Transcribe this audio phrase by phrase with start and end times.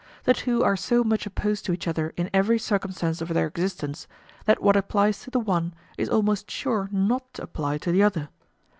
[0.23, 4.07] The two are so much opposed to each other in every circumstance of their existence,
[4.45, 8.29] that what applies to the one is almost sure not to apply to the other.